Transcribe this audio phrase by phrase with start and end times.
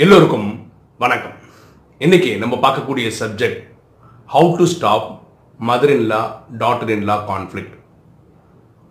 [0.00, 0.48] எல்லோருக்கும்
[0.98, 1.36] வணக்கம்.
[1.98, 3.60] இன்னைக்கு நம்ம பார்க்கக்கூடிய subject
[4.32, 5.06] how to stop
[5.60, 6.18] mother in law
[6.58, 7.76] daughter in law conflict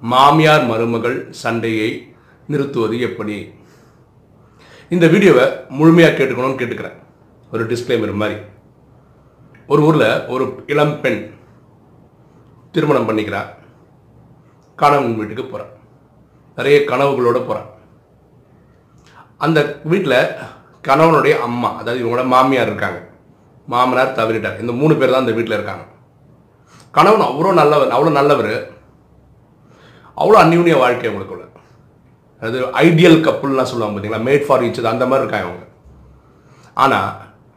[0.02, 1.90] மாமியார் மருமகள் சண்டையை
[2.48, 3.38] நிறுத்துவது எப்படி?
[4.90, 6.98] இந்த வீடியோவை முழுமையாக கேட்டுக்கணும்னு கேட்டுக்கிறேன்.
[7.52, 8.40] ஒரு டிஸ்க்ளைமர் மாதிரி.
[9.68, 11.22] ஒரு ஊரில் ஒரு இளம் பெண்
[12.72, 13.50] திருமணம் பண்ணிக்கிறார்
[14.76, 15.74] கணவன் வீட்டுக்கு போகிறான்
[16.56, 17.72] நிறைய கனவுகளோடு போகிறேன்
[19.38, 20.20] அந்த வீட்டில்
[20.88, 23.00] கணவனுடைய அம்மா அதாவது இவங்களோட மாமியார் இருக்காங்க.
[23.74, 24.60] மாமனார் தவறிட்டார்.
[24.64, 25.86] இந்த மூணு பேர் தான் இந்த வீட்டில் இருக்காங்க.
[26.98, 28.54] கணவன் அவ்வளோ நல்லவர் அவ்வளோ நல்லவர்.
[30.18, 31.44] அவ்வளோ அந்யூன்ய வாழ்க்கை அவங்களுக்குள்ள
[32.46, 34.26] அது ஐடியல் கப்புல்லாம் சொல்லுவாங்க பார்த்தீங்களா?
[34.28, 35.66] மேட் ஃபார் ஈச் அந்த மாதிரி இருக்காங்க அவங்க.
[36.84, 37.10] ஆனால்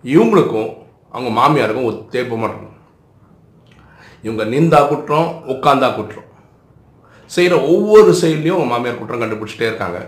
[0.05, 0.71] இவங்களுக்கும்
[1.15, 2.75] அவங்க மாமியாருக்கும் ஒத்தேப்பமாக இருக்கும்
[4.27, 6.29] இவங்க நிந்தா குற்றம் உட்காந்தா குற்றம்.
[7.31, 9.99] செய்கிற ஒவ்வொரு செயல்லையும் அவங்க மாமியார் குற்றம் கண்டுபிடிச்சிட்டே இருக்காங்க.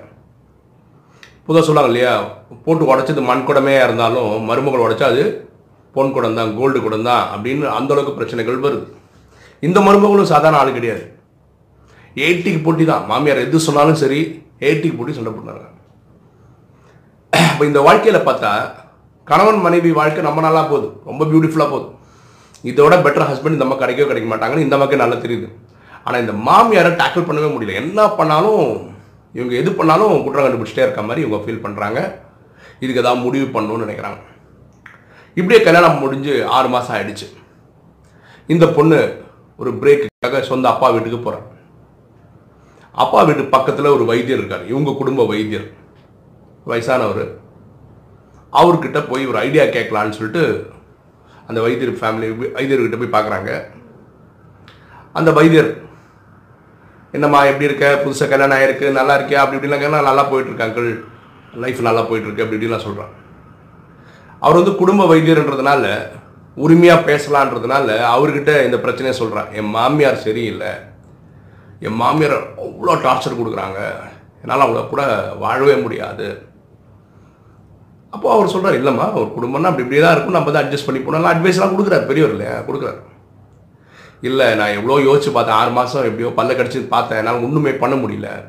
[1.47, 2.13] பொதுவாக சொல்லுவாங்க இல்லையா
[2.65, 5.25] போட்டு உடச்சது மண் குடமே இருந்தாலும் மருமகள் உடைச்சா அது
[5.95, 8.85] பொன் குடம் தான் கோல்டு குடம் தான் அப்படின்னு அந்தளவுக்கு பிரச்சனைகள் வருது.
[9.67, 11.05] இந்த மருமகளும் சாதாரண ஆள் கிடையாது.
[12.25, 13.03] எயிட்டிக்கு போட்டி தான்.
[13.11, 14.21] மாமியார் எது சொன்னாலும் சரி
[14.67, 15.67] எயிட்டிக்கு போட்டி சண்டை போட்டாங்க
[17.53, 18.53] இப்போ இந்த வாழ்க்கையில் பார்த்தா
[19.31, 20.89] கணவன் மனைவி வாழ்க்கை நம்ம நல்லா போகுது.
[21.09, 21.89] ரொம்ப பியூட்டிஃபுல்லாக போகுது.
[22.71, 25.49] இதோட பெட்டர் ஹஸ்பண்ட் இந்த அம்மா கிடைக்கவே கிடைக்க மாட்டாங்கன்னு இந்த அம்மாக்கே நல்லா தெரியுது.
[26.05, 27.77] ஆனால் இந்த மாமியாரை டேக்கிள் பண்ணவே முடியல.
[27.83, 28.65] என்ன பண்ணாலும்
[29.37, 31.99] இவங்க எது பண்ணாலும் குற்றம் கண்டுபிடிச்சிட்டே இருக்க மாதிரி இவங்க ஃபீல் பண்ணுறாங்க
[32.83, 34.21] இதுக்கு ஏதாவது முடிவு பண்ணணும்னு நினைக்கிறாங்க.
[35.39, 37.27] இப்படியே கல்யாணம் முடிஞ்சு ஆறு மாதம் ஆயிடுச்சு.
[38.47, 38.99] இந்த பொண்ணு
[39.57, 41.47] ஒரு பிரேக்குக்காக சொந்த அப்பா வீட்டுக்கு போகிறான்
[43.03, 44.65] அப்பா வீட்டு பக்கத்தில் ஒரு வைத்தியர் இருக்கார்.
[44.73, 45.67] இவங்க குடும்ப வைத்தியர்.
[46.71, 47.23] வயசானவர்.
[48.53, 50.43] அவர்கிட்ட போய் ஒரு ஐடியா கேட்கலான்னு சொல்லிட்டு
[51.49, 53.53] அந்த வைத்தியர் ஃபேமிலி வைத்தியர்கிட்ட போய் பார்க்குறாங்க.
[55.19, 55.71] அந்த வைத்தியர்
[57.17, 57.87] என்னம்மா எப்படி இருக்க?
[58.03, 59.41] புதுசாக கல்யாணம் ஆயிருக்கு நல்லா இருக்கியா?
[59.43, 60.91] அப்படி இப்படிலாம் கேட்டா நல்லா போயிட்டுருக்கு அங்கிள்
[61.63, 63.15] லைஃப் நல்லா போயிட்டுருக்கு அப்படி இப்படிலாம் சொல்கிறான்
[64.45, 65.87] அவர் வந்து குடும்ப வைத்தியர்ன்றதுனால
[66.65, 70.71] உரிமையாக பேசலான்றதுனால அவர்கிட்ட இந்த பிரச்சனையை சொல்கிறான் என் மாமியார் சரியில்லை.
[71.87, 73.81] என் மாமியார் அவ்வளோ டார்ச்சர் கொடுக்குறாங்க.
[74.43, 75.03] என்னால் அவங்கள கூட
[75.45, 76.29] வாழவே முடியாது.
[78.15, 80.37] அப்போ அவர் சொல்கிறார் இல்லைம்மா ஒரு குடும்பம்னா அப்படி இப்படியே தான் இருக்கும்.
[80.39, 82.57] நம்ம தான் அட்ஜஸ்ட் பண்ணி போனாலும் அட்வைஸ்லாம் கொடுக்குறாரு பெரியவர் இல்லையா?
[82.69, 83.01] கொடுக்குறாரு.
[84.21, 85.55] இல்லை நான் எவ்வளோ யோசிச்சு பார்த்தேன்.
[85.55, 87.19] ஆறு மாதம் எப்படியோ பல்ல கடிச்சு பார்த்தேன்.
[87.19, 88.45] என்னால் ஒன்றுமே பண்ண முடியல.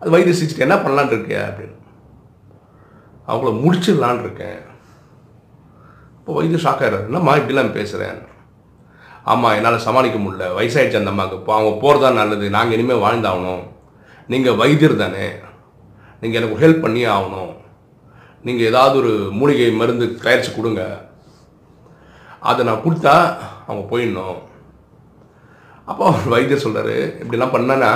[0.00, 1.38] அது வயிறு சிரிச்சுட்டு என்ன பண்ணலான்னு இருக்கே?
[1.48, 1.74] அப்படின்னு.
[3.28, 4.58] அவங்கள முடிச்சிடலான் இருக்கேன்.
[6.18, 8.34] இப்போ வயிறு ஷாக் ஆகிறாரு என்னம்மா இப்படிலாம் பேசுகிறேன்
[9.24, 10.48] ஆமாம் என்னால் சமாளிக்க முடியல.
[10.58, 11.38] வயசாயிடுச்சு அந்த அம்மாவுக்கு.
[11.38, 12.50] இப்போ அவங்க போகிறதா நல்லது.
[12.50, 13.62] நாங்கள் இனிமேல் வாழ்ந்தாகணும்.
[14.26, 15.28] நீங்கள் வைத்தியர் தானே.
[16.20, 17.56] நீங்கள் எனக்கு ஹெல்ப் பண்ணியே ஆகணும்.
[18.42, 21.08] நீங்கள் ஏதாவது ஒரு மூலிகை மருந்து தயாரித்து கொடுங்க.
[22.40, 24.38] அதை நான் கொடுத்தா அவங்க போயிடணும்.
[25.90, 27.90] அப்போ அவர் வைத்தியர் சொல்கிறாரு இப்படிலாம் பண்ணனா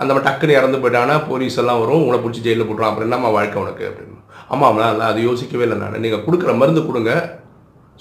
[0.00, 3.58] அந்த மாதிரி டக்குன்னு இறந்து போயிட்டான்னா போலீஸ் எல்லாம் வரும் உங்களை பிடிச்சி ஜெயிலில் போட்டுரும் அப்புறம் என்னம்மா வாழ்க்கை
[3.62, 3.84] உனக்கு?
[3.88, 4.16] அப்படின்னு.
[4.52, 6.00] ஆமாம் அவனா இல்லை அது யோசிக்கவே இல்லை நான்.
[6.04, 7.12] நீங்கள் கொடுக்குற மருந்து கொடுங்க.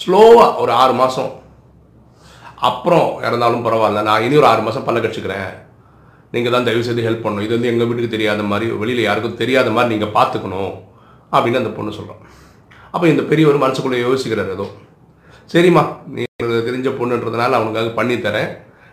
[0.04, 1.32] ஸ்லோவாக ஒரு ஆறு மாதம்
[2.70, 4.04] அப்புறம் இறந்தாலும் பரவாயில்ல.
[4.10, 5.50] நான் இனி ஒரு ஆறு மாதம் பல்ல கடிச்சிக்கிறேன்.
[6.36, 7.46] நீங்கள் தான் தயவு செய்து ஹெல்ப் பண்ணணும்.
[7.48, 10.74] இது வந்து எங்கள் வீட்டுக்கு தெரியாத மாதிரி வெளியில் யாருக்கும் தெரியாத மாதிரி நீங்கள் பார்த்துக்கணும்
[11.34, 12.22] அப்படின்னு அந்த பொண்ணு சொல்கிறோம்
[12.94, 14.68] அப்போ இந்த பெரியவர் மனசுக்குள்ளே யோசிக்கிறார் ஏதோ.
[15.54, 15.84] சரிம்மா
[16.16, 16.24] நீ
[16.70, 18.50] தெரிஞ்ச பொண்ணுன்றதுனால அவனுக்காக பண்ணித்தரேன்.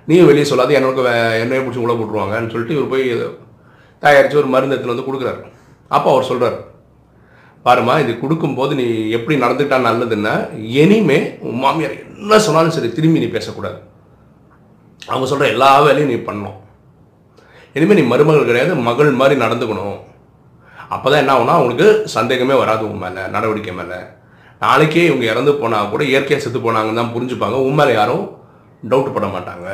[0.08, 1.02] நீயும் வெளியே சொல்லாது எனக்கு
[1.42, 3.04] என்னையே பிடிச்சி உள்ள போட்டுருவாங்கன்னு சொல்லிட்டு இவர் போய்
[4.04, 5.40] தயாரித்து ஒரு மருந்து எடுத்துன்னு வந்து கொடுக்குறாரு.
[5.96, 6.58] அப்போ அவர் சொல்கிறார்
[7.66, 8.86] பாருமா இது கொடுக்கும்போது நீ
[9.18, 10.34] எப்படி நடந்துக்கிட்டா நல்லதுன்னா
[10.80, 13.78] இனிமே உன் மாமியார் என்ன சொன்னாலும் சரி திரும்பி நீ பேசக்கூடாது.
[15.10, 16.58] அவங்க சொல்கிற எல்லா வேலையும் நீ பண்ணணும்.
[17.76, 19.96] இனிமேல் நீ மருமகள் கிடையாது மகள் மாதிரி நடந்துக்கணும்.
[20.94, 23.98] அப்போ தான் என்ன ஆகுனா அவங்களுக்கு சந்தேகமே வராது உன் மேலே நடவடிக்கை மேலே.
[24.64, 27.56] நாளைக்கே இவங்க இறந்து போனால் கூட இயற்கையாக செத்து போனாங்கன்னு தான் புரிஞ்சுப்பாங்க.
[27.68, 28.24] உன் மேலே யாரும்
[28.90, 29.68] டவுட் பட மாட்டாங்க.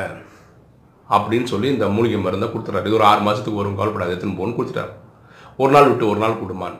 [1.15, 2.85] அப்படின்னு சொல்லி இந்த மூலிகை மருந்தை கொடுத்துறாரு.
[2.89, 4.15] இது ஒரு ஆறு மாதத்துக்கு வரும் கவலைப்படாது.
[4.15, 4.91] எத்தனை போன்னு கொடுத்துட்டாரு?
[5.61, 6.77] ஒரு நாள் விட்டு ஒரு நாள் கொடுமான்.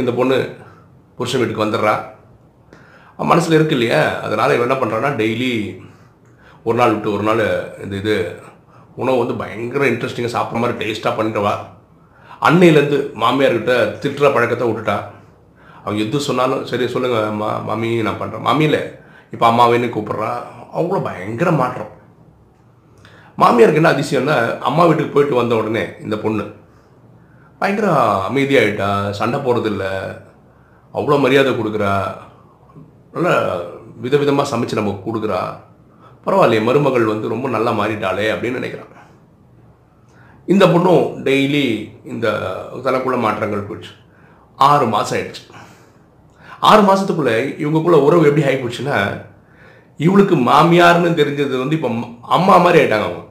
[0.00, 0.36] இந்த பொண்ணு
[1.16, 1.94] புருஷன் வீட்டுக்கு வந்துடுறா.
[3.30, 4.02] மனசில் இருக்கு இல்லையா?
[4.26, 5.52] அதனால் இவன் என்ன பண்ணுறான்னா டெய்லி
[6.66, 7.42] ஒரு நாள் விட்டு ஒரு நாள்
[7.84, 8.14] இந்த இது
[9.02, 11.54] உணவு வந்து பயங்கர இன்ட்ரெஸ்டிங்காக சாப்பிட்ற மாதிரி டேஸ்ட்டாக பண்ணிட்டவா
[12.48, 14.96] அன்னையிலேருந்து மாமியார்கிட்ட திட்டுற பழக்கத்தை விட்டுட்டா.
[15.84, 18.80] அவங்க எது சொன்னாலும் சரி சொல்லுங்கள் மா மாமி நான் பண்ணுறேன் மாமியில்
[19.34, 20.30] இப்போ அம்மாவேன்னு கூப்பிட்றா.
[20.72, 21.92] அவ்வளோ பயங்கர மாற்றம்.
[23.38, 24.36] மாமியாருக்கு என்ன அதிசயம்னா
[24.68, 26.44] அம்மா வீட்டுக்கு போயிட்டு வந்த உடனே இந்த பொண்ணு
[27.60, 27.88] பயங்கர
[28.28, 29.84] அமைதியாகிட்டா சண்டை போடுறதில்ல
[30.94, 31.92] அவ்வளோ மரியாதை கொடுக்குறா
[33.14, 33.34] நல்லா
[34.00, 35.40] விதவிதமாக சமைச்சு நமக்கு கொடுக்குறா
[36.26, 38.94] பரவாயில்லையே மருமகள் வந்து ரொம்ப நல்லா மாறிட்டாளே அப்படின்னு நினைக்கிறாங்க
[40.48, 41.64] இந்த பொண்ணும் டெய்லி
[42.04, 42.26] இந்த
[42.84, 43.92] தனக்குள்ள மாற்றங்கள் போயிடுச்சு.
[44.58, 45.42] ஆறு மாதம் ஆயிடுச்சு.
[46.60, 48.98] ஆறு மாதத்துக்குள்ளே இவங்கக்குள்ளே உறவு எப்படி ஆகி போச்சுன்னா
[50.04, 51.88] இவளுக்கு மாமியார்னு தெரிஞ்சது வந்து இப்போ
[52.36, 53.22] அம்மா மாதிரி ஆயிட்டாங்க அவங்க.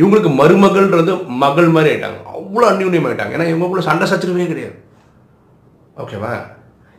[0.00, 1.12] இவங்களுக்கு மருமகள்ன்றது
[1.42, 2.20] மகள் மாதிரி ஆயிட்டாங்க.
[2.36, 3.34] அவ்வளோ அந்யூன்யம் ஆயிட்டாங்க.
[3.36, 4.76] ஏன்னா இவங்களுக்குள்ள சண்டை சச்சரவே கிடையாது.
[6.04, 6.32] ஓகேவா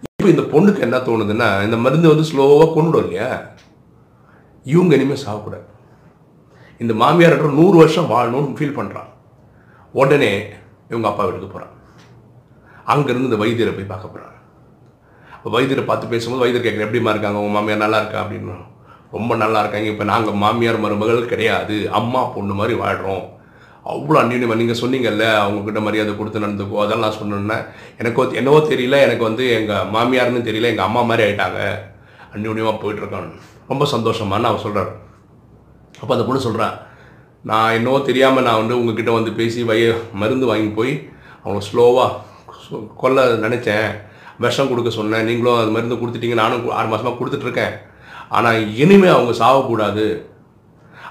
[0.04, 3.28] இப்போ இந்த பொண்ணுக்கு என்ன தோணுதுன்னா இந்த மருந்து வந்து ஸ்லோவாக கொண்டுடும் இல்லையா?
[4.66, 5.68] இவங்க இனிமேல் சாகக்கூடாது
[6.84, 9.12] இந்த மாமியார்ன்ற நூறு வருஷம் வாழணும்னு ஃபீல் பண்ணுறான்
[10.00, 10.32] உடனே
[10.92, 11.76] இவங்க அப்பா வீட்டுக்கு போகிறான்
[12.94, 14.37] அங்கேருந்து இந்த வைத்தியரை போய் பார்க்க போகிறான்
[15.54, 17.40] வைத்தியரை பார்த்து பேசும்போது வைத்தியர் கேட்குறேன் எப்படிமா இருக்காங்க?
[17.40, 18.24] உங்கள் மாமியார் நல்லா இருக்கா?
[18.24, 18.56] அப்படின்னு.
[19.12, 19.88] ரொம்ப நல்லா இருக்காங்க.
[19.88, 21.90] இப்போ நாங்கள் மாமியார் மருமகள் கிடையாது.
[21.92, 23.26] அம்மா பொண்ணு மாதிரி வாழ்கிறோம்
[23.86, 26.80] அவ்வளோ அந்நியமாக நீங்கள் சொன்னீங்கல்ல அவங்கக்கிட்ட மரியாதை கொடுத்து நடந்துக்கோ.
[26.86, 27.66] அதெல்லாம் சொன்னேன்னா
[27.98, 31.60] எனக்கு என்னவோ தெரியல எனக்கு வந்து எங்கள் மாமியார்னு தெரியல எங்கள் அம்மா மாதிரி ஆயிட்டாங்க.
[32.36, 34.92] அந்யோன்யமாக போயிட்டுருக்கான்னு ரொம்ப சந்தோஷமானு அவன் சொல்கிறார்
[36.02, 36.76] அப்போ அந்த பொண்ணு சொல்கிறான்
[37.42, 41.10] நான் என்னவோ தெரியாமல் நான் வந்து உங்ககிட்ட வந்து பேசி வய மருந்து வாங்கி போய்
[41.44, 43.90] அவங்க ஸ்லோவாக கொல்ல நினச்சேன்.
[44.46, 45.28] விஷம் கொடுக்க சொன்னேன்.
[45.30, 46.38] நீங்களும் அது மருந்து கொடுத்துட்டீங்க.
[46.44, 47.76] நானும் ஆறு மாதமாக கொடுத்துட்ருக்கேன்
[48.38, 50.06] ஆனால் இனிமேல் அவங்க சாகக்கூடாது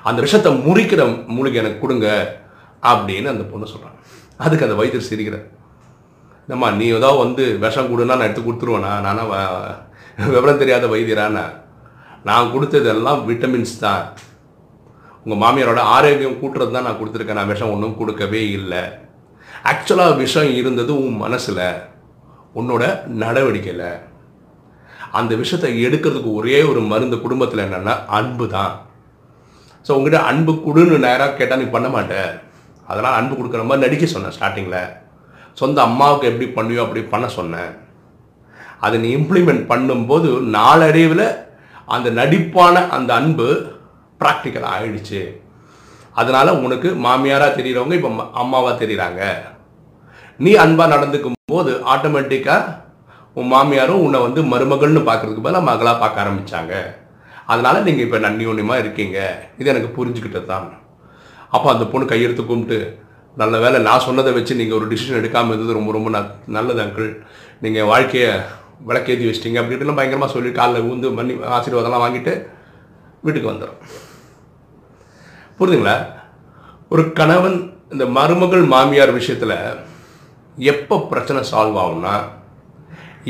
[0.09, 1.03] அந்த விஷத்தை முறிக்கிற
[1.37, 2.09] மூலிகை எனக்கு கொடுங்க
[2.93, 3.97] அப்படின்னு அந்த பொண்ணு சொல்கிறான்
[4.45, 5.47] அதுக்கு அந்த வைத்தியர் சிரிக்கிறார்.
[6.51, 8.93] நம்ம நீ ஏதாவது வந்து விஷம் கொடுன்னா நான் எடுத்து கொடுத்துருவேனா?
[9.07, 9.23] நானா
[10.35, 11.45] விவரம் தெரியாத வைத்தியரானா.
[12.29, 14.05] நான் கொடுத்ததெல்லாம் விட்டமின்ஸ் தான்.
[15.25, 17.39] உங்கள் மாமியாரோட ஆரோக்கியம் கூட்டுறது தான் நான் கொடுத்துருக்கேன்.
[17.41, 18.83] நான் விஷம் ஒன்றும் கொடுக்கவே இல்லை.
[19.73, 21.67] ஆக்சுவலாக விஷம் இருந்தது உன் மனசில்.
[22.61, 22.83] உன்னோட
[23.23, 23.89] நடவடிக்கையில்.
[25.19, 28.75] அந்த விஷயத்தை எடுக்கிறதுக்கு ஒரே ஒரு மருந்து குடும்பத்தில் என்னென்னா அன்பு தான்
[29.87, 32.15] ஸோ உங்ககிட்ட அன்பு கொடுன்னு நேராக கேட்டால் நீ பண்ண மாட்ட.
[32.91, 34.93] அதெல்லாம் அன்பு கொடுக்குற மாதிரி நடிக்க சொன்னேன் ஸ்டார்டிங்கில்
[35.61, 37.73] சொந்த அம்மாவுக்கு எப்படி பண்ணியோ அப்படி பண்ண சொன்னேன்
[38.87, 41.27] அதை நீ இம்ப்ளிமெண்ட் பண்ணும்போது நாளடைவில்
[41.95, 43.47] அந்த நடிப்பான அந்த அன்பு
[44.21, 45.23] ப்ராக்டிக்கல் ஆயிடுச்சு.
[46.21, 48.11] அதனால் உனக்கு மாமியாராக தெரிகிறவங்க இப்போ
[48.43, 49.23] அம்மாவாக தெரியுறாங்க.
[50.45, 52.75] நீ அன்பாக நடந்துக்கும் போது ஆட்டோமேட்டிக்காக
[53.39, 56.75] உன் மாமியாரும் உன்னை வந்து மருமகள்னு பார்க்கறதுக்கு பதிலாக மகளாக பார்க்க ஆரம்பிச்சாங்க.
[57.53, 59.19] அதனால் நீங்கள் இப்போ நன்னியோன்யமாக இருக்கீங்க.
[59.61, 60.67] இது எனக்கு புரிஞ்சுக்கிட்டது தான்
[61.57, 62.79] அப்போ அந்த பொண்ணு கையெழுத்து கும்பிட்டு
[63.43, 66.11] நல்ல வேளை நான் சொன்னதை வச்சு நீங்கள் ஒரு டிசிஷன் எடுக்காமல் இருந்தது ரொம்ப ரொம்ப
[66.57, 67.11] நல்லது அங்கிள்
[67.65, 68.31] நீங்கள் வாழ்க்கையை
[68.89, 69.61] விளக்கேற்றி வச்சிட்டீங்க.
[69.63, 72.35] அப்படின்ட்டுலாம் பயங்கரமாக சொல்லி காலில் ஊந்து மண்ணி ஆசீர்வாதம்லாம் வாங்கிட்டு
[73.27, 73.81] வீட்டுக்கு வந்துடும்
[75.59, 75.97] புரிதுங்களா
[76.95, 77.59] ஒரு கணவன்
[77.95, 79.57] இந்த மருமகள் மாமியார் விஷயத்தில்
[80.57, 82.15] எப்போ பிரச்சனை சால்வ் ஆகும்னா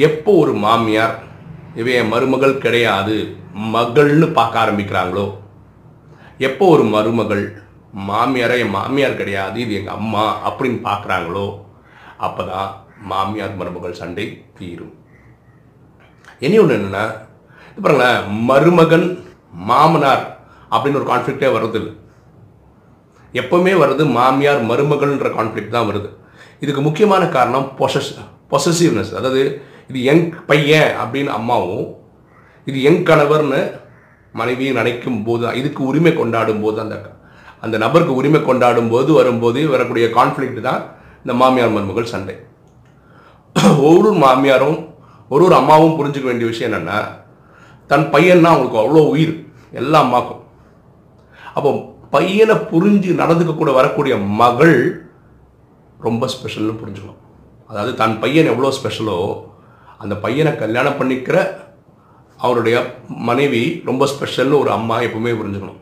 [0.08, 1.14] எப்போ ஒரு மாமியார்
[1.81, 3.17] இவைய என் மருமகள் கிடையாது
[3.75, 5.25] மகள்னு பார்க்க ஆரம்பிக்கிறாங்களோ
[6.49, 7.44] எப்போ ஒரு மருமகள்
[8.08, 11.46] மாமியாரை என் மாமியார் கிடையாது இது எங்கள் அம்மா அப்படின்னு பார்க்குறாங்களோ
[12.26, 12.70] அப்போ தான்
[13.11, 14.26] மாமியார் மருமகள் சண்டை
[14.58, 14.94] தீரும்.
[16.40, 17.05] இனி ஒன்று என்னென்னா
[17.70, 18.20] இது பாருங்களேன்
[18.50, 19.08] மருமகன்
[19.70, 20.25] மாமனார்
[20.70, 21.94] அப்படின்னு ஒரு கான்ஃப்ளிக்டே வருது இல்லை
[23.34, 26.08] எப்பவுமே வருது மாமியார் மருமகள்ன்ற கான்ஃப்ளிக்ட் தான் வருது.
[26.62, 28.11] இதுக்கு முக்கியமான காரணம் பொசஸ்
[28.53, 29.43] பொசசிவ்னஸ் அதாவது
[29.88, 31.87] இது எங் பையன் அப்படின்னு அம்மாவும்
[32.67, 33.61] இது என் கணவர்னு
[34.35, 36.97] மனைவியும் நினைக்கும் போது இதுக்கு உரிமை கொண்டாடும் போது அந்த
[37.61, 40.82] அந்த நபருக்கு உரிமை கொண்டாடும் போது வரும்போது வரக்கூடிய கான்ஃப்ளிக்ட் தான்
[41.23, 42.35] இந்த மாமியார் மருமகள் சண்டை.
[43.56, 44.76] ஒவ்வொரு மாமியாரும்
[45.31, 46.99] ஒரு ஒரு அம்மாவும் புரிஞ்சுக்க வேண்டிய விஷயம் என்னென்னா
[47.91, 49.35] தன் பையன்னா அவங்களுக்கு அவ்வளோ உயிர்
[49.73, 50.43] எல்லா அம்மாக்கும்.
[51.55, 51.70] அப்போ
[52.11, 54.76] பையனை புரிஞ்சு நடந்துக்க கூட வரக்கூடிய மகள்
[56.06, 57.20] ரொம்ப ஸ்பெஷல்னு புரிஞ்சுக்கணும்.
[57.70, 59.16] அதாவது தன் பையன் எவ்வளோ ஸ்பெஷலோ
[60.02, 61.37] அந்த பையனை கல்யாணம் பண்ணிக்கிற
[62.44, 62.76] அவருடைய
[63.28, 65.81] மனைவி ரொம்ப ஸ்பெஷல்னு ஒரு அம்மா எப்பவுமே புரிஞ்சுக்கணும்.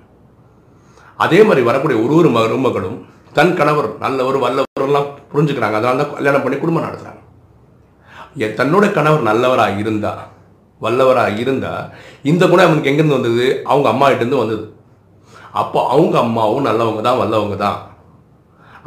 [1.25, 2.99] அதே மாதிரி வரக்கூடிய ஒரு ஒரு மருமகளும்
[3.39, 5.79] தன் கணவர் நல்லவர் வல்லவரெல்லாம் புரிஞ்சுக்கிறாங்க.
[5.79, 7.23] அதனால தான் கல்யாணம் பண்ணி குடும்பம் நடத்துகிறாங்க
[8.45, 10.13] என் தன்னோட கணவர் நல்லவராக இருந்தா
[10.85, 11.73] வல்லவராக இருந்தா
[12.31, 13.45] இந்த குணம் அவனுக்கு எங்கேருந்து வந்தது?
[13.71, 14.65] அவங்க அம்மா கிட்டேருந்து வந்தது.
[15.61, 17.79] அப்போ அவங்க அம்மாவும் நல்லவங்க தான் வல்லவங்க தான்.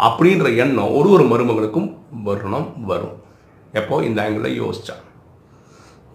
[0.06, 1.90] அப்படின்ற எண்ணம் ஒரு ஒரு மருமகளுக்கும்
[2.28, 3.16] வரணும் வரும்.
[3.80, 3.96] எப்போ?
[4.04, 4.96] இந்த ஆங்கிளில் யோசிச்சா.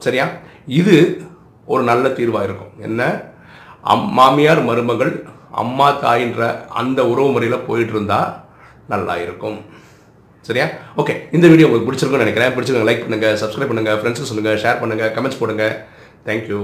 [0.04, 0.26] சரியா?
[0.66, 0.96] இது
[1.72, 3.02] ஒரு நல்ல தீர்வாக இருக்கும் என்ன?
[3.92, 5.12] அம் மாமியார் மருமகள்
[5.62, 8.30] அம்மா தாயின்ற அந்த உறவு முறையில் போயிட்டு இருந்தால்
[8.92, 9.58] நல்லா இருக்கும்
[10.48, 10.66] சரியா?
[11.00, 12.54] ஓகே இந்த வீடியோ உங்களுக்கு பிடிச்சிருக்கும்னு நினைக்கிறேன்.
[12.54, 15.66] பிடிச்சிருக்கேன் லைக் பண்ணுங்கள் சப்ஸ்கிரைப் பண்ணுங்கள் ஃப்ரெண்ட்ஸுக்கு சொல்லுங்கள் ஷேர் பண்ணுங்கள் கமெண்ட்ஸ் போடுங்க.
[16.26, 16.60] தேங்க்யூ